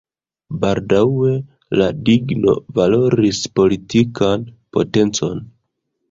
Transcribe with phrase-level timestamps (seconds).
[0.61, 1.33] Baldaŭe
[1.81, 4.47] la digno valoris politikan
[4.79, 5.45] potencon.